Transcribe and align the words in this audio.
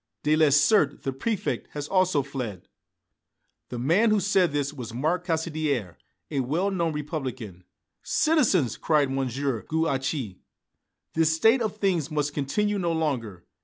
Delessert, 0.23 1.03
the 1.03 1.13
Préfect, 1.13 1.67
has 1.73 1.87
also 1.87 2.23
fled!" 2.23 2.67
The 3.69 3.77
man 3.77 4.09
who 4.09 4.19
said 4.19 4.51
this 4.51 4.73
was 4.73 4.95
Marc 4.95 5.27
Caussidière, 5.27 5.95
a 6.31 6.39
well 6.39 6.71
known 6.71 6.91
Republican. 6.91 7.65
"Citizens!" 8.01 8.77
cried 8.77 9.15
M. 9.15 9.27
Gouache, 9.27 10.39
"this 11.13 11.35
state 11.35 11.61
of 11.61 11.77
things 11.77 12.09
must 12.09 12.33
continue 12.33 12.79
no 12.79 12.93
longer. 12.93 13.45